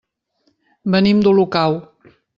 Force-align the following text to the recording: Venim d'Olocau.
Venim 0.95 1.23
d'Olocau. 1.27 1.81